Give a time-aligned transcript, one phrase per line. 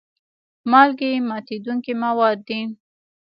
[0.71, 2.61] مالګې ماتیدونکي مواد دي.